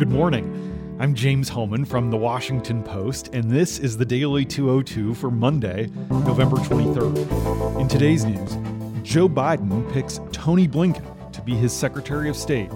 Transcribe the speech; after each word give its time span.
Good 0.00 0.08
morning. 0.08 0.96
I'm 0.98 1.14
James 1.14 1.50
Hohmann 1.50 1.84
from 1.84 2.10
The 2.10 2.16
Washington 2.16 2.82
Post, 2.82 3.34
and 3.34 3.50
this 3.50 3.78
is 3.78 3.98
the 3.98 4.04
Daily 4.06 4.46
202 4.46 5.12
for 5.12 5.30
Monday, 5.30 5.90
November 6.08 6.56
23rd. 6.56 7.78
In 7.78 7.86
today's 7.86 8.24
news, 8.24 8.56
Joe 9.02 9.28
Biden 9.28 9.92
picks 9.92 10.18
Tony 10.32 10.66
Blinken 10.66 11.32
to 11.32 11.42
be 11.42 11.54
his 11.54 11.74
Secretary 11.74 12.30
of 12.30 12.36
State. 12.38 12.70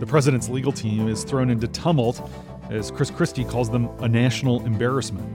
The 0.00 0.06
president's 0.06 0.48
legal 0.48 0.72
team 0.72 1.06
is 1.06 1.22
thrown 1.22 1.50
into 1.50 1.68
tumult 1.68 2.26
as 2.70 2.90
Chris 2.90 3.10
Christie 3.10 3.44
calls 3.44 3.68
them 3.68 3.90
a 3.98 4.08
national 4.08 4.64
embarrassment. 4.64 5.28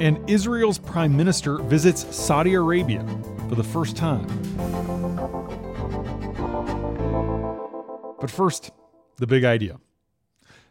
And 0.00 0.18
Israel's 0.30 0.78
prime 0.78 1.14
minister 1.14 1.58
visits 1.58 2.06
Saudi 2.16 2.54
Arabia 2.54 3.04
for 3.50 3.54
the 3.54 3.62
first 3.62 3.98
time. 3.98 4.26
But 8.18 8.30
first, 8.30 8.70
the 9.18 9.26
big 9.26 9.44
idea. 9.44 9.78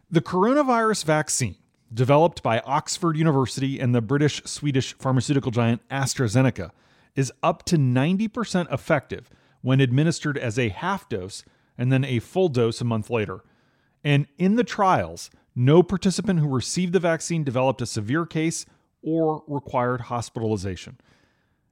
The 0.10 0.22
coronavirus 0.22 1.04
vaccine, 1.04 1.58
developed 1.94 2.42
by 2.42 2.62
Oxford 2.62 3.18
University 3.18 3.78
and 3.78 3.94
the 3.94 4.02
British 4.02 4.42
Swedish 4.46 4.94
pharmaceutical 4.94 5.52
giant 5.52 5.82
AstraZeneca, 5.90 6.72
is 7.18 7.34
up 7.44 7.64
to 7.66 7.78
90% 7.78 8.72
effective 8.72 9.30
when 9.62 9.82
administered 9.82 10.38
as 10.38 10.58
a 10.58 10.70
half 10.70 11.10
dose 11.10 11.44
and 11.78 11.92
then 11.92 12.06
a 12.06 12.20
full 12.20 12.48
dose 12.48 12.80
a 12.80 12.86
month 12.86 13.10
later. 13.10 13.44
And 14.02 14.28
in 14.38 14.56
the 14.56 14.64
trials, 14.64 15.30
no 15.54 15.84
participant 15.84 16.40
who 16.40 16.48
received 16.48 16.94
the 16.94 17.02
vaccine 17.02 17.44
developed 17.44 17.82
a 17.82 17.86
severe 17.86 18.26
case 18.26 18.66
or 19.02 19.44
required 19.46 20.02
hospitalization. 20.02 21.00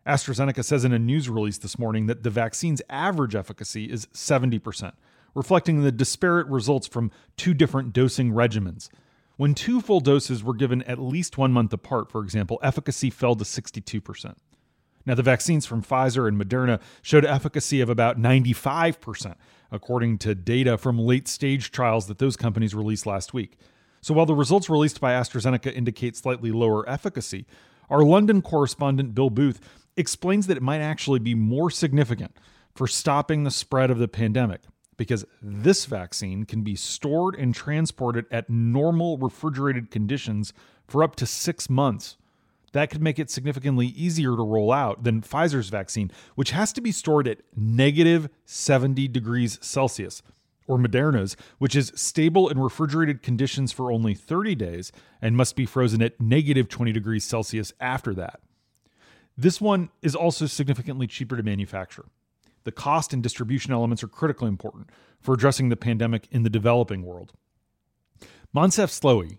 AstraZeneca 0.05 0.65
says 0.65 0.83
in 0.83 0.91
a 0.91 0.99
news 0.99 1.29
release 1.29 1.57
this 1.57 1.79
morning 1.79 2.07
that 2.07 2.23
the 2.23 2.29
vaccine's 2.29 2.81
average 2.89 3.33
efficacy 3.33 3.85
is 3.85 4.07
70%, 4.07 4.91
reflecting 5.35 5.81
the 5.81 5.91
disparate 5.91 6.47
results 6.47 6.87
from 6.87 7.11
two 7.37 7.53
different 7.53 7.93
dosing 7.93 8.31
regimens. 8.31 8.89
When 9.37 9.53
two 9.53 9.81
full 9.81 9.99
doses 9.99 10.43
were 10.43 10.53
given 10.53 10.81
at 10.83 10.97
least 10.97 11.37
one 11.37 11.51
month 11.51 11.73
apart, 11.73 12.09
for 12.09 12.23
example, 12.23 12.57
efficacy 12.63 13.09
fell 13.09 13.35
to 13.35 13.43
62%. 13.43 14.35
Now, 15.05 15.13
the 15.13 15.21
vaccines 15.21 15.65
from 15.65 15.83
Pfizer 15.83 16.27
and 16.27 16.41
Moderna 16.41 16.81
showed 17.01 17.25
efficacy 17.25 17.79
of 17.81 17.89
about 17.89 18.19
95%, 18.19 19.35
according 19.71 20.17
to 20.19 20.33
data 20.33 20.77
from 20.77 20.97
late 20.97 21.27
stage 21.27 21.69
trials 21.69 22.07
that 22.07 22.17
those 22.17 22.35
companies 22.35 22.73
released 22.73 23.05
last 23.05 23.33
week. 23.33 23.57
So, 24.01 24.13
while 24.13 24.25
the 24.25 24.33
results 24.33 24.69
released 24.69 25.01
by 25.01 25.13
AstraZeneca 25.13 25.75
indicate 25.75 26.15
slightly 26.15 26.51
lower 26.51 26.87
efficacy, 26.89 27.45
our 27.89 28.03
London 28.03 28.41
correspondent 28.41 29.13
Bill 29.13 29.29
Booth 29.29 29.59
explains 29.95 30.47
that 30.47 30.57
it 30.57 30.63
might 30.63 30.81
actually 30.81 31.19
be 31.19 31.35
more 31.35 31.69
significant 31.69 32.35
for 32.73 32.87
stopping 32.87 33.43
the 33.43 33.51
spread 33.51 33.91
of 33.91 33.99
the 33.99 34.07
pandemic 34.07 34.61
because 34.97 35.25
this 35.41 35.85
vaccine 35.85 36.45
can 36.45 36.61
be 36.61 36.75
stored 36.75 37.35
and 37.35 37.53
transported 37.53 38.25
at 38.31 38.49
normal 38.49 39.17
refrigerated 39.17 39.91
conditions 39.91 40.53
for 40.87 41.03
up 41.03 41.15
to 41.17 41.25
six 41.25 41.69
months. 41.69 42.17
That 42.71 42.89
could 42.89 43.01
make 43.01 43.19
it 43.19 43.29
significantly 43.29 43.87
easier 43.87 44.35
to 44.35 44.43
roll 44.43 44.71
out 44.71 45.03
than 45.03 45.21
Pfizer's 45.21 45.69
vaccine, 45.69 46.11
which 46.35 46.51
has 46.51 46.73
to 46.73 46.81
be 46.81 46.91
stored 46.91 47.27
at 47.27 47.39
negative 47.55 48.27
70 48.45 49.07
degrees 49.07 49.57
Celsius, 49.61 50.21
or 50.67 50.77
Moderna's, 50.77 51.37
which 51.57 51.75
is 51.75 51.93
stable 51.95 52.49
in 52.49 52.59
refrigerated 52.59 53.23
conditions 53.23 53.71
for 53.71 53.91
only 53.91 54.13
30 54.13 54.55
days 54.55 54.91
and 55.21 55.37
must 55.37 55.55
be 55.55 55.65
frozen 55.65 56.01
at 56.01 56.19
negative 56.19 56.67
20 56.67 56.91
degrees 56.91 57.23
Celsius 57.23 57.71
after 57.79 58.13
that. 58.13 58.41
This 59.37 59.61
one 59.61 59.89
is 60.01 60.15
also 60.15 60.45
significantly 60.45 61.07
cheaper 61.07 61.37
to 61.37 61.43
manufacture 61.43 62.05
the 62.65 62.71
cost 62.71 63.13
and 63.13 63.23
distribution 63.23 63.71
elements 63.71 64.03
are 64.03 64.07
critically 64.07 64.49
important 64.49 64.89
for 65.21 65.33
addressing 65.33 65.69
the 65.69 65.77
pandemic 65.77 66.27
in 66.31 66.43
the 66.43 66.49
developing 66.49 67.03
world. 67.03 67.31
Moncef 68.53 68.89
Slaoui, 68.91 69.37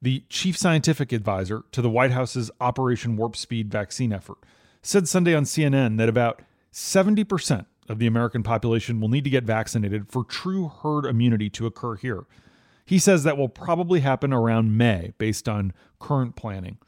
the 0.00 0.22
chief 0.28 0.56
scientific 0.56 1.12
advisor 1.12 1.64
to 1.72 1.82
the 1.82 1.90
White 1.90 2.12
House's 2.12 2.50
Operation 2.60 3.16
Warp 3.16 3.34
Speed 3.34 3.70
vaccine 3.70 4.12
effort, 4.12 4.38
said 4.82 5.08
Sunday 5.08 5.34
on 5.34 5.44
CNN 5.44 5.98
that 5.98 6.08
about 6.08 6.42
70% 6.72 7.66
of 7.88 7.98
the 7.98 8.06
American 8.06 8.42
population 8.42 9.00
will 9.00 9.08
need 9.08 9.24
to 9.24 9.30
get 9.30 9.44
vaccinated 9.44 10.10
for 10.10 10.24
true 10.24 10.68
herd 10.68 11.06
immunity 11.06 11.48
to 11.50 11.66
occur 11.66 11.96
here. 11.96 12.26
He 12.84 12.98
says 12.98 13.24
that 13.24 13.36
will 13.36 13.48
probably 13.48 14.00
happen 14.00 14.32
around 14.32 14.76
May 14.76 15.12
based 15.18 15.48
on 15.48 15.72
current 15.98 16.36
planning. 16.36 16.78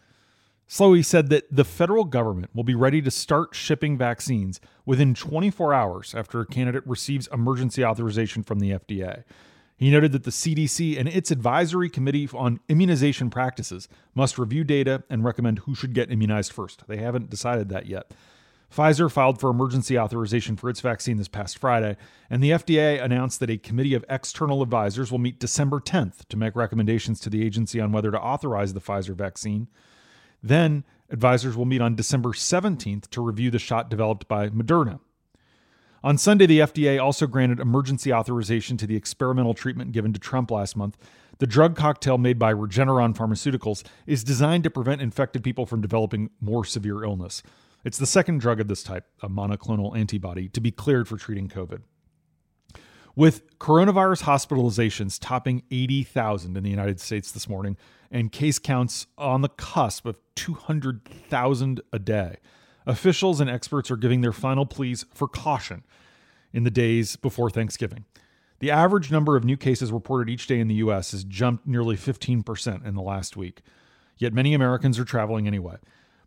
Slaoui 0.69 1.03
said 1.03 1.31
that 1.31 1.47
the 1.51 1.65
federal 1.65 2.05
government 2.05 2.51
will 2.55 2.65
be 2.65 2.75
ready 2.75 3.01
to 3.01 3.11
start 3.11 3.55
shipping 3.55 3.97
vaccines 3.97 4.61
within 4.84 5.15
24 5.15 5.73
hours 5.73 6.15
after 6.15 6.41
a 6.41 6.47
candidate 6.47 6.87
receives 6.87 7.27
emergency 7.33 7.83
authorization 7.83 8.43
from 8.43 8.61
the 8.61 8.73
FDA. 8.73 9.25
He 9.79 9.91
noted 9.91 10.12
that 10.12 10.25
the 10.25 10.31
CDC 10.31 10.99
and 10.99 11.09
its 11.09 11.31
advisory 11.31 11.89
committee 11.89 12.29
on 12.34 12.61
immunization 12.69 13.31
practices 13.31 13.89
must 14.15 14.39
review 14.39 14.62
data 14.62 15.05
and 15.09 15.25
recommend 15.25 15.61
who 15.61 15.75
should 15.75 15.95
get 15.95 16.12
immunized 16.12 16.53
first. 16.53 16.83
They 16.87 16.99
haven't 16.99 17.31
decided 17.31 17.71
that 17.71 17.87
yet. 17.87 18.12
Pfizer 18.71 19.11
filed 19.11 19.41
for 19.41 19.49
emergency 19.49 19.99
authorization 19.99 20.55
for 20.55 20.69
its 20.69 20.83
vaccine 20.83 21.17
this 21.17 21.29
past 21.29 21.56
Friday, 21.56 21.97
and 22.29 22.43
the 22.43 22.50
FDA 22.50 23.03
announced 23.03 23.41
that 23.41 23.49
a 23.49 23.56
committee 23.56 23.95
of 23.95 24.05
external 24.11 24.61
advisors 24.62 25.11
will 25.11 25.19
meet 25.19 25.41
December 25.41 25.81
10th 25.81 26.27
to 26.29 26.37
make 26.37 26.55
recommendations 26.55 27.21
to 27.21 27.31
the 27.31 27.43
agency 27.43 27.81
on 27.81 27.93
whether 27.93 28.11
to 28.11 28.21
authorize 28.21 28.75
the 28.75 28.81
Pfizer 28.83 29.15
vaccine. 29.15 29.69
Then, 30.43 30.84
advisors 31.10 31.56
will 31.56 31.65
meet 31.65 31.81
on 31.81 31.94
December 31.94 32.31
17th 32.31 33.09
to 33.10 33.21
review 33.21 33.50
the 33.50 33.59
shot 33.59 33.88
developed 33.88 34.28
by 34.28 34.49
Moderna. 34.50 35.00
On 36.04 36.16
Sunday, 36.16 36.47
the 36.47 36.60
FDA 36.60 37.03
also 37.03 37.26
granted 37.26 37.59
emergency 37.59 38.12
authorization 38.12 38.76
to 38.76 38.87
the 38.87 38.94
experimental 38.94 39.53
treatment 39.53 39.93
given 39.93 40.12
to 40.12 40.21
Trump 40.21 40.50
last 40.50 40.76
month. 40.76 40.97
The 41.38 41.47
drug 41.47 41.76
cocktail 41.76 42.19
made 42.19 42.38
by 42.38 42.53
Regeneron 42.53 43.16
Pharmaceuticals 43.16 43.84
is 44.06 44.22
designed 44.22 44.65
to 44.65 44.71
prevent 44.71 45.03
infected 45.03 45.43
people 45.43 45.66
from 45.66 45.81
developing 45.81 46.31
more 46.41 46.65
severe 46.65 47.03
illness. 47.03 47.43
It's 47.84 47.99
the 47.99 48.06
second 48.06 48.41
drug 48.41 48.60
of 48.60 48.69
this 48.69 48.82
type, 48.82 49.06
a 49.22 49.28
monoclonal 49.28 49.97
antibody, 49.97 50.49
to 50.50 50.60
be 50.60 50.70
cleared 50.70 51.09
for 51.09 51.16
treating 51.16 51.49
COVID. 51.49 51.82
With 53.19 53.59
coronavirus 53.59 54.23
hospitalizations 54.23 55.19
topping 55.21 55.65
80,000 55.73 56.56
in 56.56 56.62
the 56.62 56.71
United 56.71 57.01
States 57.01 57.33
this 57.33 57.49
morning 57.49 57.77
and 58.12 58.31
case 58.31 58.61
counts 58.61 59.09
on 59.19 59.43
the 59.43 59.49
cusp 59.49 60.06
of 60.06 60.21
200,000 60.37 61.81
a 61.93 61.99
day, 61.99 62.37
officials 62.87 63.41
and 63.41 63.51
experts 63.51 63.91
are 63.91 63.97
giving 63.97 64.21
their 64.21 64.31
final 64.33 64.67
pleas 64.67 65.05
for 65.12 65.27
caution 65.27 65.83
in 66.53 66.62
the 66.62 66.71
days 66.71 67.17
before 67.17 67.51
Thanksgiving. 67.51 68.05
The 68.61 68.71
average 68.71 69.11
number 69.11 69.35
of 69.35 69.43
new 69.43 69.56
cases 69.56 69.91
reported 69.91 70.31
each 70.31 70.47
day 70.47 70.61
in 70.61 70.69
the 70.69 70.77
U.S. 70.77 71.11
has 71.11 71.25
jumped 71.25 71.67
nearly 71.67 71.97
15% 71.97 72.87
in 72.87 72.95
the 72.95 73.03
last 73.03 73.37
week. 73.37 73.62
Yet 74.17 74.33
many 74.33 74.55
Americans 74.55 74.97
are 74.97 75.05
traveling 75.05 75.49
anyway. 75.49 75.79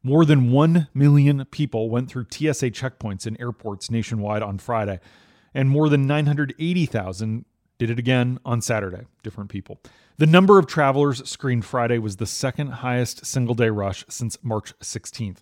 More 0.03 0.25
than 0.25 0.52
1 0.52 0.90
million 0.94 1.46
people 1.52 1.90
went 1.90 2.09
through 2.09 2.25
TSA 2.29 2.72
checkpoints 2.72 3.25
in 3.25 3.40
airports 3.40 3.90
nationwide 3.90 4.44
on 4.44 4.58
Friday 4.58 5.00
and 5.53 5.69
more 5.69 5.89
than 5.89 6.07
980,000 6.07 7.45
did 7.78 7.89
it 7.89 8.00
again 8.00 8.39
on 8.45 8.62
Saturday, 8.62 9.06
different 9.23 9.50
people. 9.50 9.79
The 10.17 10.28
number 10.28 10.59
of 10.59 10.67
travelers 10.67 11.28
screened 11.28 11.66
Friday 11.66 11.97
was 11.97 12.17
the 12.17 12.28
second 12.28 12.67
highest 12.67 13.25
single 13.25 13.56
day 13.56 13.69
rush 13.69 14.06
since 14.07 14.38
March 14.44 14.78
16th. 14.79 15.40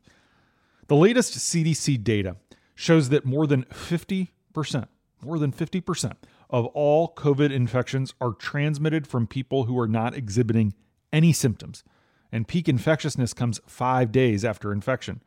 The 0.87 0.95
latest 0.95 1.33
CDC 1.33 2.03
data 2.03 2.37
shows 2.75 3.09
that 3.09 3.25
more 3.25 3.45
than 3.45 3.65
50%, 3.65 4.29
more 5.21 5.37
than 5.37 5.51
50% 5.51 6.13
of 6.49 6.65
all 6.67 7.13
COVID 7.13 7.51
infections 7.51 8.13
are 8.21 8.31
transmitted 8.31 9.05
from 9.05 9.27
people 9.27 9.65
who 9.65 9.77
are 9.77 9.87
not 9.87 10.15
exhibiting 10.15 10.73
any 11.11 11.33
symptoms, 11.33 11.83
and 12.31 12.47
peak 12.47 12.69
infectiousness 12.69 13.33
comes 13.33 13.59
five 13.67 14.11
days 14.11 14.45
after 14.45 14.71
infection. 14.71 15.21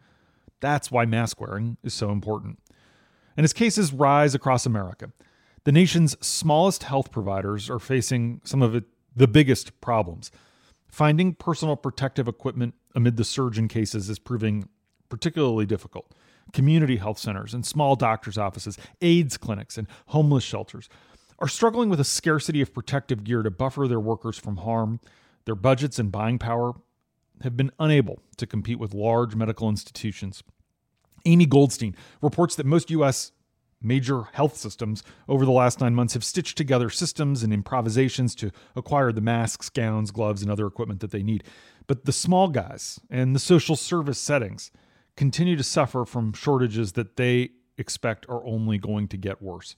That's 0.61 0.91
why 0.91 1.05
mask 1.05 1.41
wearing 1.41 1.77
is 1.83 1.93
so 1.93 2.11
important. 2.11 2.59
And 3.37 3.45
as 3.45 3.53
cases 3.53 3.93
rise 3.93 4.35
across 4.35 4.67
America, 4.67 5.13
the 5.65 5.73
nation's 5.73 6.17
smallest 6.25 6.83
health 6.83 7.11
providers 7.11 7.71
are 7.71 7.79
facing 7.79 8.41
some 8.45 8.63
of 8.63 8.85
the 9.15 9.29
biggest 9.29 9.81
problems. 9.81 10.31
Finding 10.89 11.35
personal 11.35 11.77
protective 11.77 12.29
equipment 12.29 12.75
amid 12.95 13.17
the 13.17 13.25
surge 13.25 13.59
in 13.59 13.69
cases 13.69 14.11
is 14.11 14.19
proving 14.19 14.69
particularly 15.09 15.67
difficult. 15.67 16.13
Community 16.53 16.97
health 16.97 17.19
centers 17.19 17.55
and 17.55 17.65
small 17.65 17.97
doctors' 17.97 18.37
offices, 18.37 18.77
AIDS 19.01 19.37
clinics, 19.37 19.79
and 19.79 19.87
homeless 20.09 20.45
shelters 20.45 20.89
are 21.39 21.49
struggling 21.49 21.89
with 21.89 22.01
a 22.01 22.05
scarcity 22.05 22.61
of 22.61 22.75
protective 22.75 23.25
gear 23.25 23.43
to 23.43 23.51
buffer 23.51 23.89
their 23.89 24.01
workers 24.01 24.39
from 24.39 24.59
harm. 24.59 25.01
Their 25.45 25.55
budgets 25.55 25.99
and 25.99 26.13
buying 26.13 26.39
power 26.39 26.73
have 27.43 27.57
been 27.57 27.73
unable 27.79 28.21
to 28.37 28.47
compete 28.47 28.79
with 28.79 28.95
large 28.95 29.35
medical 29.35 29.69
institutions. 29.69 30.43
Amy 31.25 31.47
Goldstein 31.47 31.97
reports 32.21 32.55
that 32.57 32.67
most 32.67 32.91
U.S. 32.91 33.33
major 33.81 34.25
health 34.33 34.57
systems 34.57 35.03
over 35.29 35.45
the 35.45 35.53
last 35.53 35.81
nine 35.81 35.95
months 35.95 36.15
have 36.15 36.25
stitched 36.25 36.57
together 36.57 36.91
systems 36.91 37.43
and 37.43 37.53
improvisations 37.53 38.35
to 38.37 38.51
acquire 38.77 39.13
the 39.13 39.21
masks, 39.21 39.69
gowns, 39.69 40.11
gloves, 40.11 40.43
and 40.43 40.51
other 40.51 40.67
equipment 40.67 41.01
that 41.01 41.11
they 41.11 41.23
need. 41.23 41.45
But 41.87 42.05
the 42.05 42.13
small 42.13 42.49
guys 42.49 43.01
and 43.11 43.35
the 43.35 43.41
social 43.41 43.77
service 43.77 44.19
settings 44.19 44.71
continue 45.17 45.57
to 45.57 45.65
suffer 45.65 46.05
from 46.05 46.33
shortages 46.33 46.93
that 46.93 47.17
they 47.17 47.51
expect 47.79 48.27
are 48.29 48.45
only 48.47 48.79
going 48.79 49.09
to 49.09 49.17
get 49.17 49.43
worse. 49.43 49.75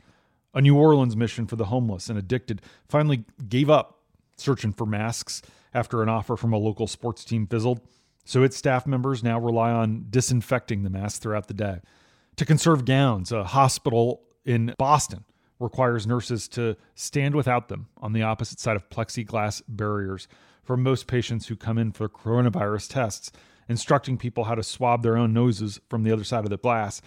A 0.54 0.60
New 0.60 0.76
Orleans 0.76 1.16
mission 1.16 1.46
for 1.46 1.56
the 1.56 1.66
homeless 1.66 2.08
and 2.08 2.18
addicted 2.18 2.62
finally 2.88 3.24
gave 3.48 3.68
up 3.68 4.00
searching 4.36 4.72
for 4.72 4.86
masks 4.86 5.42
after 5.72 6.02
an 6.02 6.08
offer 6.08 6.36
from 6.36 6.52
a 6.52 6.58
local 6.58 6.86
sports 6.86 7.24
team 7.24 7.46
fizzled. 7.46 7.80
So 8.24 8.42
its 8.42 8.56
staff 8.56 8.86
members 8.86 9.22
now 9.22 9.38
rely 9.38 9.70
on 9.70 10.06
disinfecting 10.10 10.82
the 10.82 10.90
masks 10.90 11.18
throughout 11.18 11.48
the 11.48 11.54
day. 11.54 11.80
To 12.36 12.44
conserve 12.44 12.84
gowns, 12.84 13.30
a 13.30 13.44
hospital 13.44 14.22
in 14.44 14.74
Boston 14.78 15.24
requires 15.60 16.06
nurses 16.06 16.48
to 16.48 16.76
stand 16.94 17.34
without 17.34 17.68
them 17.68 17.88
on 17.98 18.12
the 18.12 18.22
opposite 18.22 18.58
side 18.58 18.76
of 18.76 18.88
plexiglass 18.90 19.62
barriers 19.68 20.26
for 20.62 20.76
most 20.76 21.06
patients 21.06 21.46
who 21.46 21.56
come 21.56 21.78
in 21.78 21.92
for 21.92 22.08
coronavirus 22.08 22.90
tests, 22.90 23.30
instructing 23.68 24.18
people 24.18 24.44
how 24.44 24.54
to 24.54 24.62
swab 24.62 25.02
their 25.02 25.16
own 25.16 25.32
noses 25.32 25.80
from 25.88 26.02
the 26.02 26.12
other 26.12 26.24
side 26.24 26.44
of 26.44 26.50
the 26.50 26.56
glass. 26.56 27.00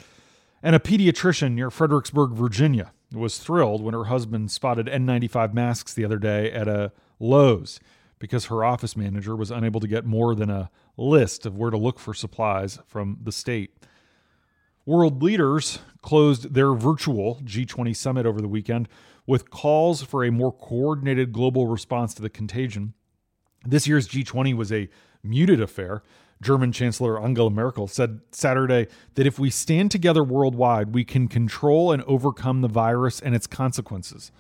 And 0.64 0.76
a 0.76 0.80
pediatrician 0.80 1.54
near 1.54 1.70
Fredericksburg, 1.70 2.32
Virginia, 2.32 2.94
was 3.14 3.38
thrilled 3.38 3.82
when 3.82 3.94
her 3.94 4.06
husband 4.06 4.52
spotted 4.52 4.88
N95 4.88 5.54
masks 5.54 5.94
the 5.94 6.06
other 6.06 6.18
day 6.18 6.52
at 6.52 6.68
a 6.68 6.92
Lowe's 7.20 7.80
because 8.20 8.46
her 8.46 8.64
office 8.64 8.98
manager 8.98 9.36
was 9.36 9.52
unable 9.52 9.80
to 9.80 9.88
get 9.88 10.06
more 10.06 10.36
than 10.36 10.50
a 10.50 10.70
list 10.96 11.46
of 11.46 11.58
where 11.58 11.70
to 11.70 11.78
look 11.78 12.00
for 12.00 12.14
supplies 12.14 12.80
from 12.88 13.18
the 13.24 13.32
state. 13.32 13.72
World 14.86 15.22
leaders 15.22 15.80
closed 16.02 16.54
their 16.54 16.74
virtual 16.74 17.42
G20 17.44 17.96
summit 17.96 18.26
over 18.26 18.40
the 18.40 18.48
weekend 18.48 18.88
with 19.26 19.50
calls 19.50 20.02
for 20.02 20.24
a 20.24 20.32
more 20.32 20.54
coordinated 20.54 21.34
global 21.34 21.68
response 21.68 22.14
to 22.14 22.22
the 22.22 22.30
contagion. 22.30 22.94
This 23.66 23.86
year's 23.86 24.08
G20 24.08 24.56
was 24.56 24.72
a 24.72 24.88
muted 25.22 25.62
affair. 25.62 26.04
German 26.42 26.72
Chancellor 26.72 27.22
Angela 27.22 27.50
Merkel 27.50 27.88
said 27.88 28.22
Saturday 28.32 28.88
that 29.16 29.28
if 29.28 29.38
we 29.38 29.50
stand 29.50 29.92
together 29.92 30.24
worldwide, 30.24 30.94
we 30.94 31.04
can 31.04 31.28
control 31.28 31.92
and 31.92 32.04
overcome 32.04 32.62
the 32.62 32.68
virus 32.68 33.20
and 33.20 33.36
its 33.36 33.48
consequences. 33.48 34.32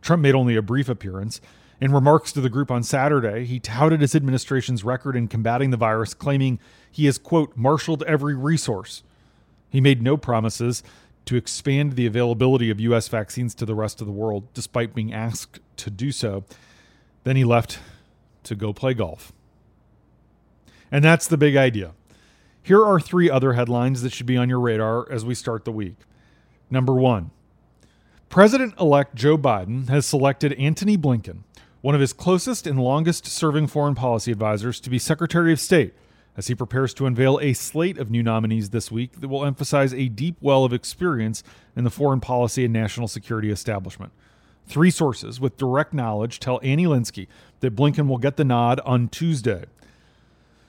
Trump 0.00 0.22
made 0.22 0.34
only 0.34 0.54
a 0.54 0.62
brief 0.62 0.88
appearance. 0.88 1.40
In 1.80 1.92
remarks 1.92 2.32
to 2.32 2.40
the 2.40 2.48
group 2.48 2.70
on 2.70 2.82
Saturday, 2.82 3.44
he 3.44 3.60
touted 3.60 4.00
his 4.00 4.14
administration's 4.14 4.82
record 4.82 5.14
in 5.14 5.28
combating 5.28 5.70
the 5.70 5.76
virus, 5.76 6.12
claiming 6.12 6.58
he 6.90 7.06
has, 7.06 7.18
quote, 7.18 7.56
marshaled 7.56 8.02
every 8.02 8.34
resource. 8.34 9.04
He 9.70 9.80
made 9.80 10.02
no 10.02 10.16
promises 10.16 10.82
to 11.26 11.36
expand 11.36 11.92
the 11.92 12.06
availability 12.06 12.70
of 12.70 12.80
U.S. 12.80 13.06
vaccines 13.06 13.54
to 13.56 13.66
the 13.66 13.74
rest 13.74 14.00
of 14.00 14.06
the 14.06 14.12
world, 14.12 14.52
despite 14.54 14.94
being 14.94 15.12
asked 15.12 15.60
to 15.76 15.90
do 15.90 16.10
so. 16.10 16.44
Then 17.24 17.36
he 17.36 17.44
left 17.44 17.78
to 18.44 18.54
go 18.54 18.72
play 18.72 18.94
golf. 18.94 19.32
And 20.90 21.04
that's 21.04 21.26
the 21.26 21.36
big 21.36 21.54
idea. 21.54 21.92
Here 22.62 22.84
are 22.84 22.98
three 22.98 23.30
other 23.30 23.52
headlines 23.52 24.02
that 24.02 24.12
should 24.12 24.26
be 24.26 24.36
on 24.36 24.48
your 24.48 24.60
radar 24.60 25.10
as 25.12 25.24
we 25.24 25.34
start 25.34 25.64
the 25.64 25.72
week. 25.72 25.96
Number 26.70 26.94
one 26.94 27.30
President 28.28 28.74
elect 28.78 29.14
Joe 29.14 29.38
Biden 29.38 29.88
has 29.88 30.06
selected 30.06 30.52
Antony 30.54 30.98
Blinken, 30.98 31.44
one 31.80 31.94
of 31.94 32.00
his 32.00 32.12
closest 32.12 32.66
and 32.66 32.78
longest 32.78 33.26
serving 33.26 33.66
foreign 33.66 33.94
policy 33.94 34.32
advisors, 34.32 34.80
to 34.80 34.90
be 34.90 34.98
Secretary 34.98 35.52
of 35.52 35.60
State 35.60 35.94
as 36.36 36.46
he 36.46 36.54
prepares 36.54 36.94
to 36.94 37.06
unveil 37.06 37.38
a 37.42 37.52
slate 37.52 37.98
of 37.98 38.10
new 38.10 38.22
nominees 38.22 38.70
this 38.70 38.92
week 38.92 39.20
that 39.20 39.28
will 39.28 39.44
emphasize 39.44 39.92
a 39.92 40.08
deep 40.08 40.36
well 40.40 40.64
of 40.64 40.72
experience 40.72 41.42
in 41.74 41.82
the 41.82 41.90
foreign 41.90 42.20
policy 42.20 42.64
and 42.64 42.72
national 42.72 43.08
security 43.08 43.50
establishment. 43.50 44.12
Three 44.66 44.90
sources 44.90 45.40
with 45.40 45.56
direct 45.56 45.92
knowledge 45.92 46.38
tell 46.38 46.60
Annie 46.62 46.86
Linskey 46.86 47.26
that 47.60 47.74
Blinken 47.74 48.06
will 48.06 48.18
get 48.18 48.36
the 48.36 48.44
nod 48.44 48.80
on 48.84 49.08
Tuesday. 49.08 49.64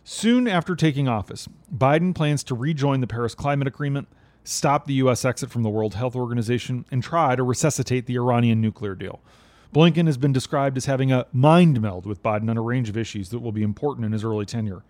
Soon 0.04 0.48
after 0.48 0.76
taking 0.76 1.08
office, 1.08 1.48
Biden 1.72 2.16
plans 2.16 2.44
to 2.46 2.56
rejoin 2.56 3.00
the 3.00 3.08
Paris 3.08 3.36
Climate 3.36 3.68
Agreement, 3.68 4.08
stop 4.44 4.88
the 4.88 4.94
U.S. 4.96 5.24
exit 5.24 5.52
from 5.52 5.62
the 5.62 5.70
World 5.70 5.94
Health 5.94 6.16
Organization, 6.16 6.86
and 6.90 7.04
try 7.04 7.36
to 7.36 7.44
resuscitate 7.44 8.08
the 8.08 8.16
Iranian 8.16 8.60
nuclear 8.60 8.96
deal. 8.96 9.20
Blinken 9.74 10.07
has 10.07 10.18
been 10.18 10.33
described 10.33 10.77
as 10.77 10.86
having 10.86 11.12
a 11.12 11.27
mind 11.31 11.80
meld 11.80 12.07
with 12.07 12.24
Biden 12.24 12.50
on 12.50 12.57
a 12.57 12.62
range 12.62 12.89
of 12.89 12.98
issues 12.98 13.30
that 13.30 13.39
will 13.39 13.51
be 13.51 13.62
important 13.62 14.04
in 14.04 14.13
his 14.13 14.24
early 14.24 14.45
tenure. 14.45 14.81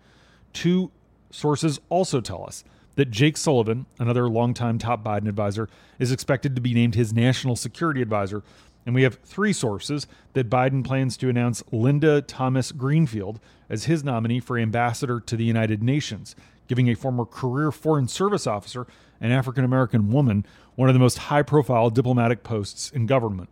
Two 0.54 0.90
sources 1.30 1.80
also 1.90 2.22
tell 2.22 2.44
us 2.46 2.64
that 2.94 3.10
Jake 3.10 3.36
Sullivan, 3.36 3.84
another 3.98 4.28
longtime 4.28 4.78
top 4.78 5.04
Biden 5.04 5.28
advisor, 5.28 5.68
is 5.98 6.10
expected 6.10 6.54
to 6.54 6.62
be 6.62 6.72
named 6.72 6.94
his 6.94 7.12
national 7.12 7.56
security 7.56 8.00
advisor. 8.00 8.42
And 8.86 8.94
we 8.94 9.02
have 9.02 9.18
three 9.22 9.52
sources 9.52 10.06
that 10.32 10.48
Biden 10.48 10.82
plans 10.82 11.18
to 11.18 11.28
announce 11.28 11.62
Linda 11.70 12.22
Thomas 12.22 12.72
Greenfield 12.72 13.38
as 13.68 13.84
his 13.84 14.02
nominee 14.02 14.40
for 14.40 14.58
ambassador 14.58 15.20
to 15.20 15.36
the 15.36 15.44
United 15.44 15.82
Nations, 15.82 16.34
giving 16.68 16.88
a 16.88 16.94
former 16.94 17.26
career 17.26 17.70
Foreign 17.70 18.08
Service 18.08 18.46
officer, 18.46 18.86
an 19.20 19.30
African 19.30 19.64
American 19.64 20.10
woman, 20.10 20.46
one 20.74 20.88
of 20.88 20.94
the 20.94 21.00
most 21.00 21.18
high 21.18 21.42
profile 21.42 21.90
diplomatic 21.90 22.42
posts 22.42 22.90
in 22.90 23.04
government. 23.04 23.50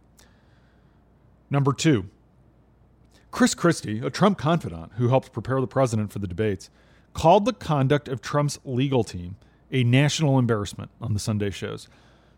Number 1.51 1.73
two, 1.73 2.07
Chris 3.31 3.55
Christie, 3.55 4.01
a 4.01 4.11
Trump 4.11 4.39
confidant 4.39 4.93
who 4.97 5.09
helped 5.09 5.33
prepare 5.33 5.61
the 5.61 5.67
president 5.67 6.13
for 6.13 6.19
the 6.19 6.27
debates, 6.27 6.71
called 7.15 7.45
the 7.45 7.53
conduct 7.53 8.09
of 8.09 8.21
Trump's 8.21 8.59
legal 8.65 9.05
team 9.05 9.37
a 9.71 9.85
national 9.85 10.39
embarrassment 10.39 10.91
on 11.01 11.13
the 11.13 11.19
Sunday 11.19 11.51
shows. 11.51 11.89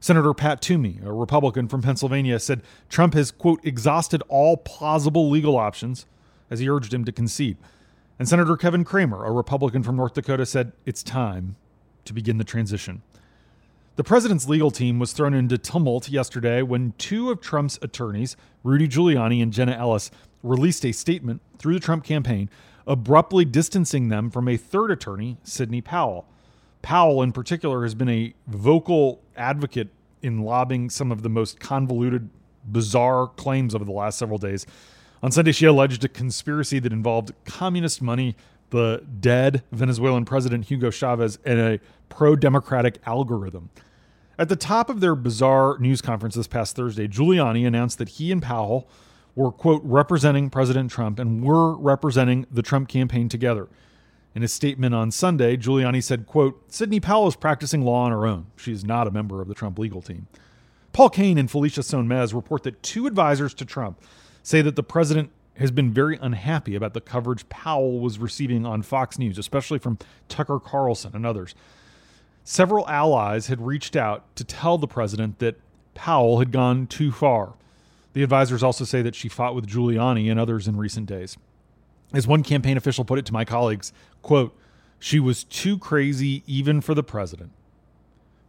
Senator 0.00 0.32
Pat 0.32 0.62
Toomey, 0.62 0.98
a 1.04 1.12
Republican 1.12 1.68
from 1.68 1.82
Pennsylvania, 1.82 2.38
said 2.38 2.62
Trump 2.88 3.14
has, 3.14 3.30
quote, 3.30 3.64
exhausted 3.64 4.22
all 4.28 4.56
plausible 4.56 5.28
legal 5.28 5.56
options 5.56 6.06
as 6.50 6.58
he 6.58 6.68
urged 6.68 6.92
him 6.92 7.04
to 7.04 7.12
concede. 7.12 7.58
And 8.18 8.28
Senator 8.28 8.56
Kevin 8.56 8.84
Cramer, 8.84 9.24
a 9.24 9.30
Republican 9.30 9.82
from 9.82 9.96
North 9.96 10.14
Dakota, 10.14 10.46
said 10.46 10.72
it's 10.86 11.02
time 11.02 11.56
to 12.04 12.12
begin 12.12 12.38
the 12.38 12.44
transition. 12.44 13.02
The 14.00 14.04
president's 14.04 14.48
legal 14.48 14.70
team 14.70 14.98
was 14.98 15.12
thrown 15.12 15.34
into 15.34 15.58
tumult 15.58 16.08
yesterday 16.08 16.62
when 16.62 16.94
two 16.96 17.30
of 17.30 17.42
Trump's 17.42 17.78
attorneys, 17.82 18.34
Rudy 18.64 18.88
Giuliani 18.88 19.42
and 19.42 19.52
Jenna 19.52 19.72
Ellis, 19.72 20.10
released 20.42 20.86
a 20.86 20.92
statement 20.92 21.42
through 21.58 21.74
the 21.74 21.80
Trump 21.80 22.02
campaign 22.02 22.48
abruptly 22.86 23.44
distancing 23.44 24.08
them 24.08 24.30
from 24.30 24.48
a 24.48 24.56
third 24.56 24.90
attorney, 24.90 25.36
Sidney 25.44 25.82
Powell. 25.82 26.26
Powell, 26.80 27.20
in 27.20 27.30
particular, 27.32 27.82
has 27.82 27.94
been 27.94 28.08
a 28.08 28.32
vocal 28.46 29.20
advocate 29.36 29.88
in 30.22 30.44
lobbying 30.44 30.88
some 30.88 31.12
of 31.12 31.20
the 31.20 31.28
most 31.28 31.60
convoluted, 31.60 32.30
bizarre 32.64 33.26
claims 33.26 33.74
over 33.74 33.84
the 33.84 33.92
last 33.92 34.18
several 34.18 34.38
days. 34.38 34.64
On 35.22 35.30
Sunday, 35.30 35.52
she 35.52 35.66
alleged 35.66 36.02
a 36.04 36.08
conspiracy 36.08 36.78
that 36.78 36.90
involved 36.90 37.32
communist 37.44 38.00
money, 38.00 38.34
the 38.70 39.04
dead 39.20 39.62
Venezuelan 39.72 40.24
president 40.24 40.64
Hugo 40.70 40.90
Chavez, 40.90 41.38
and 41.44 41.60
a 41.60 41.80
pro 42.08 42.34
democratic 42.34 42.98
algorithm. 43.04 43.68
At 44.40 44.48
the 44.48 44.56
top 44.56 44.88
of 44.88 45.00
their 45.00 45.14
bizarre 45.14 45.76
news 45.80 46.00
conference 46.00 46.34
this 46.34 46.46
past 46.46 46.74
Thursday, 46.74 47.06
Giuliani 47.06 47.66
announced 47.66 47.98
that 47.98 48.08
he 48.08 48.32
and 48.32 48.40
Powell 48.40 48.88
were, 49.34 49.52
quote, 49.52 49.82
representing 49.84 50.48
President 50.48 50.90
Trump 50.90 51.18
and 51.18 51.44
were 51.44 51.76
representing 51.76 52.46
the 52.50 52.62
Trump 52.62 52.88
campaign 52.88 53.28
together. 53.28 53.68
In 54.34 54.42
a 54.42 54.48
statement 54.48 54.94
on 54.94 55.10
Sunday, 55.10 55.58
Giuliani 55.58 56.02
said, 56.02 56.24
quote, 56.24 56.72
Sidney 56.72 57.00
Powell 57.00 57.28
is 57.28 57.36
practicing 57.36 57.82
law 57.82 58.04
on 58.04 58.12
her 58.12 58.26
own. 58.26 58.46
She 58.56 58.72
is 58.72 58.82
not 58.82 59.06
a 59.06 59.10
member 59.10 59.42
of 59.42 59.48
the 59.48 59.52
Trump 59.52 59.78
legal 59.78 60.00
team. 60.00 60.26
Paul 60.94 61.10
Kane 61.10 61.36
and 61.36 61.50
Felicia 61.50 61.82
Sonmez 61.82 62.32
report 62.32 62.62
that 62.62 62.82
two 62.82 63.06
advisors 63.06 63.52
to 63.52 63.66
Trump 63.66 64.00
say 64.42 64.62
that 64.62 64.74
the 64.74 64.82
president 64.82 65.32
has 65.58 65.70
been 65.70 65.92
very 65.92 66.18
unhappy 66.22 66.74
about 66.74 66.94
the 66.94 67.02
coverage 67.02 67.46
Powell 67.50 68.00
was 68.00 68.18
receiving 68.18 68.64
on 68.64 68.80
Fox 68.80 69.18
News, 69.18 69.36
especially 69.36 69.78
from 69.78 69.98
Tucker 70.30 70.58
Carlson 70.58 71.14
and 71.14 71.26
others. 71.26 71.54
Several 72.44 72.88
allies 72.88 73.46
had 73.46 73.60
reached 73.60 73.96
out 73.96 74.34
to 74.36 74.44
tell 74.44 74.78
the 74.78 74.88
president 74.88 75.38
that 75.38 75.60
Powell 75.94 76.38
had 76.38 76.52
gone 76.52 76.86
too 76.86 77.12
far. 77.12 77.54
The 78.12 78.22
advisors 78.22 78.62
also 78.62 78.84
say 78.84 79.02
that 79.02 79.14
she 79.14 79.28
fought 79.28 79.54
with 79.54 79.68
Giuliani 79.68 80.30
and 80.30 80.40
others 80.40 80.66
in 80.66 80.76
recent 80.76 81.06
days. 81.06 81.36
As 82.12 82.26
one 82.26 82.42
campaign 82.42 82.76
official 82.76 83.04
put 83.04 83.18
it 83.18 83.26
to 83.26 83.32
my 83.32 83.44
colleagues, 83.44 83.92
quote, 84.22 84.56
she 84.98 85.20
was 85.20 85.44
too 85.44 85.78
crazy 85.78 86.42
even 86.46 86.80
for 86.80 86.94
the 86.94 87.02
president. 87.02 87.52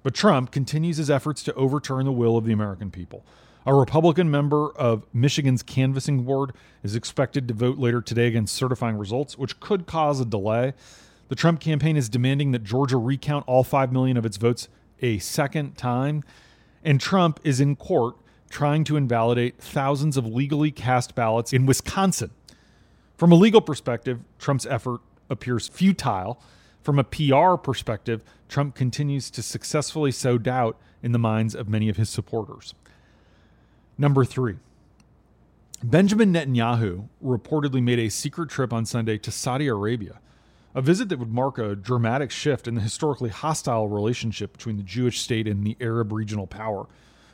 But 0.04 0.16
Trump 0.16 0.52
continues 0.52 0.98
his 0.98 1.12
efforts 1.12 1.44
to 1.44 1.54
overturn 1.54 2.06
the 2.06 2.12
will 2.12 2.38
of 2.38 2.46
the 2.46 2.54
American 2.54 2.90
people. 2.90 3.24
A 3.66 3.76
Republican 3.76 4.32
member 4.32 4.72
of 4.72 5.06
Michigan's 5.14 5.62
canvassing 5.62 6.24
board 6.24 6.54
is 6.82 6.96
expected 6.96 7.48
to 7.48 7.54
vote 7.54 7.78
later 7.78 8.02
today 8.02 8.26
against 8.28 8.56
certifying 8.56 8.98
results, 8.98 9.38
which 9.38 9.60
could 9.60 9.86
cause 9.86 10.20
a 10.20 10.26
delay. 10.26 10.74
The 11.32 11.38
Trump 11.38 11.62
campaign 11.62 11.96
is 11.96 12.10
demanding 12.10 12.52
that 12.52 12.66
Georgia 12.66 12.98
recount 12.98 13.46
all 13.48 13.64
5 13.64 13.94
million 13.94 14.18
of 14.18 14.26
its 14.26 14.36
votes 14.36 14.68
a 15.02 15.18
second 15.20 15.78
time, 15.78 16.26
and 16.84 17.00
Trump 17.00 17.40
is 17.46 17.62
in 17.62 17.78
court 17.78 18.18
trying 18.50 18.84
to 18.84 18.98
invalidate 18.98 19.58
thousands 19.58 20.18
of 20.18 20.26
legally 20.26 20.72
cast 20.72 21.16
ballots 21.16 21.54
in 21.54 21.66
Wisconsin. 21.66 22.32
From 23.16 23.32
a 23.32 23.36
legal 23.36 23.62
perspective, 23.62 24.20
Trump's 24.40 24.66
effort 24.66 25.00
appears 25.30 25.70
futile. 25.70 26.42
From 26.84 27.00
a 27.00 27.06
PR 27.06 27.56
perspective, 27.56 28.26
Trump 28.50 28.76
continues 28.76 29.32
to 29.32 29.42
successfully 29.42 30.12
sow 30.12 30.38
doubt 30.38 30.78
in 31.02 31.14
the 31.14 31.18
minds 31.18 31.56
of 31.56 31.70
many 31.70 31.88
of 31.88 31.96
his 31.96 32.10
supporters. 32.10 32.74
Number 33.98 34.26
three, 34.26 34.58
Benjamin 35.82 36.34
Netanyahu 36.34 37.08
reportedly 37.24 37.82
made 37.82 38.00
a 38.00 38.10
secret 38.10 38.50
trip 38.50 38.74
on 38.74 38.86
Sunday 38.86 39.18
to 39.20 39.32
Saudi 39.32 39.68
Arabia, 39.68 40.20
a 40.74 40.82
visit 40.82 41.10
that 41.10 41.20
would 41.20 41.34
mark 41.34 41.58
a 41.58 41.76
dramatic 41.76 42.32
shift 42.32 42.68
in 42.68 42.76
the 42.76 42.82
historically 42.82 43.30
hostile 43.30 43.88
relationship 43.88 44.54
between 44.54 44.78
the 44.78 44.84
Jewish 44.84 45.20
state 45.20 45.48
and 45.48 45.66
the 45.66 45.78
Arab 45.82 46.12
regional 46.12 46.48
power. 46.48 46.88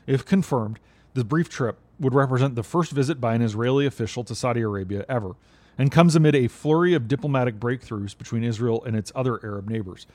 If 0.06 0.24
confirmed, 0.24 0.78
the 1.14 1.24
brief 1.24 1.48
trip 1.48 1.78
would 2.00 2.14
represent 2.14 2.54
the 2.54 2.62
first 2.62 2.92
visit 2.92 3.20
by 3.20 3.34
an 3.34 3.42
Israeli 3.42 3.86
official 3.86 4.24
to 4.24 4.34
Saudi 4.34 4.60
Arabia 4.60 5.04
ever, 5.08 5.32
and 5.76 5.92
comes 5.92 6.16
amid 6.16 6.34
a 6.34 6.48
flurry 6.48 6.94
of 6.94 7.08
diplomatic 7.08 7.60
breakthroughs 7.60 8.16
between 8.16 8.42
Israel 8.42 8.82
and 8.84 8.96
its 8.96 9.12
other 9.14 9.44
Arab 9.44 9.68
neighbors. 9.68 10.06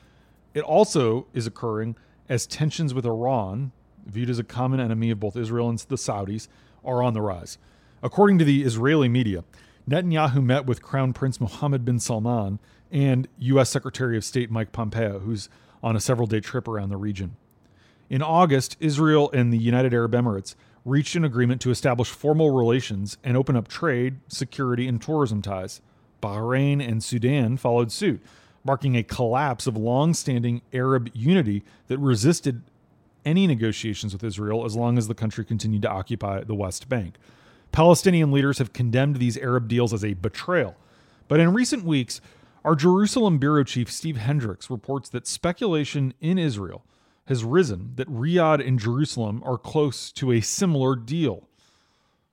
It 0.52 0.62
also 0.62 1.26
is 1.32 1.46
occurring 1.46 1.96
as 2.28 2.46
tensions 2.46 2.94
with 2.94 3.06
Iran, 3.06 3.72
viewed 4.06 4.30
as 4.30 4.38
a 4.38 4.44
common 4.44 4.80
enemy 4.80 5.10
of 5.10 5.20
both 5.20 5.36
Israel 5.36 5.68
and 5.68 5.78
the 5.78 5.96
Saudis, 5.96 6.48
are 6.84 7.02
on 7.02 7.14
the 7.14 7.22
rise. 7.22 7.58
According 8.02 8.38
to 8.38 8.44
the 8.44 8.62
Israeli 8.62 9.08
media, 9.08 9.44
Netanyahu 9.88 10.42
met 10.42 10.64
with 10.64 10.82
Crown 10.82 11.12
Prince 11.12 11.40
Mohammed 11.40 11.84
bin 11.84 11.98
Salman 11.98 12.58
and 12.90 13.28
U.S. 13.38 13.68
Secretary 13.70 14.16
of 14.16 14.24
State 14.24 14.50
Mike 14.50 14.72
Pompeo, 14.72 15.18
who's 15.18 15.48
on 15.82 15.94
a 15.94 16.00
several 16.00 16.26
day 16.26 16.40
trip 16.40 16.66
around 16.66 16.88
the 16.88 16.96
region. 16.96 17.36
In 18.08 18.22
August, 18.22 18.76
Israel 18.80 19.30
and 19.32 19.52
the 19.52 19.58
United 19.58 19.92
Arab 19.92 20.12
Emirates 20.12 20.54
reached 20.84 21.16
an 21.16 21.24
agreement 21.24 21.60
to 21.62 21.70
establish 21.70 22.08
formal 22.08 22.50
relations 22.50 23.18
and 23.24 23.36
open 23.36 23.56
up 23.56 23.68
trade, 23.68 24.20
security, 24.28 24.86
and 24.86 25.00
tourism 25.00 25.42
ties. 25.42 25.80
Bahrain 26.22 26.86
and 26.86 27.02
Sudan 27.02 27.56
followed 27.56 27.92
suit, 27.92 28.22
marking 28.64 28.96
a 28.96 29.02
collapse 29.02 29.66
of 29.66 29.76
long 29.76 30.14
standing 30.14 30.62
Arab 30.72 31.10
unity 31.12 31.62
that 31.88 31.98
resisted 31.98 32.62
any 33.24 33.46
negotiations 33.46 34.12
with 34.12 34.24
Israel 34.24 34.64
as 34.64 34.76
long 34.76 34.96
as 34.96 35.08
the 35.08 35.14
country 35.14 35.44
continued 35.44 35.82
to 35.82 35.90
occupy 35.90 36.42
the 36.42 36.54
West 36.54 36.88
Bank. 36.88 37.16
Palestinian 37.74 38.30
leaders 38.30 38.58
have 38.58 38.72
condemned 38.72 39.16
these 39.16 39.36
Arab 39.36 39.66
deals 39.66 39.92
as 39.92 40.04
a 40.04 40.14
betrayal. 40.14 40.76
But 41.26 41.40
in 41.40 41.52
recent 41.52 41.84
weeks, 41.84 42.20
our 42.64 42.76
Jerusalem 42.76 43.38
bureau 43.38 43.64
chief 43.64 43.90
Steve 43.90 44.16
Hendrix 44.16 44.70
reports 44.70 45.08
that 45.08 45.26
speculation 45.26 46.14
in 46.20 46.38
Israel 46.38 46.84
has 47.26 47.42
risen 47.42 47.90
that 47.96 48.08
Riyadh 48.08 48.64
and 48.64 48.78
Jerusalem 48.78 49.42
are 49.44 49.58
close 49.58 50.12
to 50.12 50.30
a 50.30 50.40
similar 50.40 50.94
deal. 50.94 51.48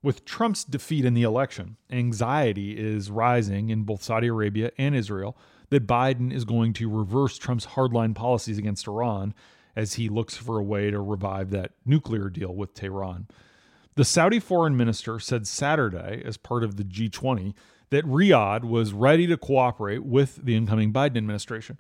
With 0.04 0.26
Trump's 0.26 0.64
defeat 0.64 1.06
in 1.06 1.16
the 1.16 1.24
election, 1.24 1.78
anxiety 1.90 2.78
is 2.78 3.10
rising 3.10 3.72
in 3.72 3.82
both 3.82 4.04
Saudi 4.04 4.28
Arabia 4.28 4.70
and 4.78 4.96
Israel 4.96 5.36
that 5.72 5.88
Biden 5.88 6.32
is 6.32 6.46
going 6.46 6.74
to 6.74 6.88
reverse 6.88 7.40
Trump's 7.40 7.66
hardline 7.66 8.14
policies 8.14 8.60
against 8.60 8.88
Iran 8.88 9.34
as 9.76 9.96
he 9.96 10.08
looks 10.08 10.38
for 10.38 10.60
a 10.60 10.64
way 10.64 10.92
to 10.92 11.02
revive 11.02 11.50
that 11.50 11.72
nuclear 11.84 12.30
deal 12.30 12.54
with 12.54 12.76
Tehran. 12.76 13.26
The 13.96 14.06
Saudi 14.06 14.40
foreign 14.40 14.78
minister 14.78 15.20
said 15.20 15.48
Saturday, 15.48 16.22
as 16.24 16.38
part 16.38 16.64
of 16.64 16.78
the 16.78 16.84
G20, 16.84 17.54
that 17.90 18.06
Riyadh 18.06 18.64
was 18.64 18.94
ready 18.94 19.28
to 19.28 19.38
cooperate 19.38 20.06
with 20.06 20.40
the 20.44 20.56
incoming 20.56 20.94
Biden 20.94 21.18
administration. 21.18 21.78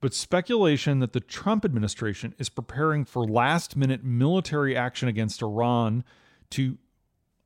But 0.00 0.14
speculation 0.14 1.00
that 1.00 1.12
the 1.12 1.20
Trump 1.20 1.64
administration 1.64 2.34
is 2.38 2.48
preparing 2.48 3.04
for 3.04 3.24
last 3.24 3.76
minute 3.76 4.04
military 4.04 4.76
action 4.76 5.08
against 5.08 5.42
Iran 5.42 6.04
to 6.50 6.78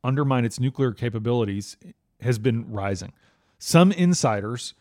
undermine 0.04 0.44
its 0.44 0.60
nuclear 0.60 0.92
capabilities 0.92 1.78
has 2.20 2.38
been 2.38 2.70
rising. 2.70 3.14
Some 3.58 3.92
insiders 3.92 4.74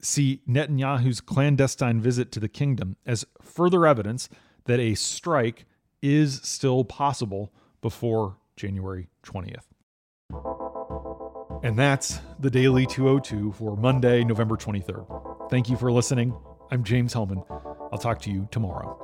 see 0.00 0.40
Netanyahu's 0.48 1.20
clandestine 1.20 2.00
visit 2.00 2.32
to 2.32 2.40
the 2.40 2.48
kingdom 2.48 2.96
as 3.04 3.26
further 3.42 3.86
evidence 3.86 4.30
that 4.64 4.80
a 4.80 4.94
strike 4.94 5.66
is 6.00 6.40
still 6.42 6.84
possible 6.84 7.52
before 7.82 8.36
January 8.60 9.08
20th. 9.24 9.64
And 11.62 11.78
that's 11.78 12.20
the 12.38 12.50
Daily 12.50 12.86
202 12.86 13.52
for 13.52 13.76
Monday, 13.76 14.22
November 14.22 14.56
23rd. 14.56 15.50
Thank 15.50 15.70
you 15.70 15.76
for 15.76 15.90
listening. 15.90 16.34
I'm 16.70 16.84
James 16.84 17.14
Hohmann. 17.14 17.42
I'll 17.90 17.98
talk 17.98 18.20
to 18.22 18.30
you 18.30 18.48
tomorrow. 18.50 18.96